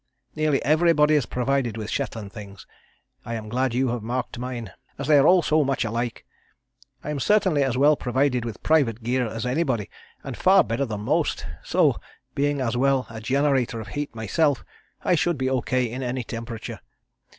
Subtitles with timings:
[0.35, 2.65] Nearly everybody is provided with Shetland things.
[3.23, 6.25] I am glad you have marked mine, as they are all so much alike.
[7.03, 9.91] I am certainly as well provided with private gear as anybody,
[10.23, 11.97] and far better than most, so,
[12.33, 14.65] being as well a generator of heat in myself,
[15.03, 15.85] I should be O.K.
[15.91, 16.79] in any temperature.